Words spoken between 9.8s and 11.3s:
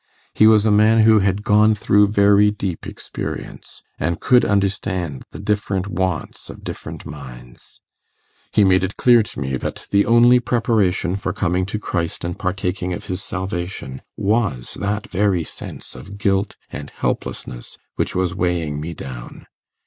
the only preparation